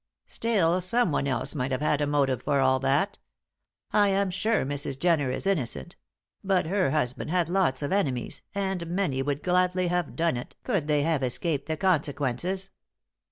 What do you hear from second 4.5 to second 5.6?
Mrs. Jenner is